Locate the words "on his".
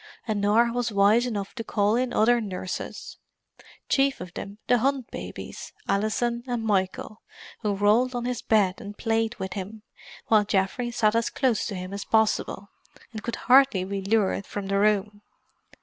8.15-8.41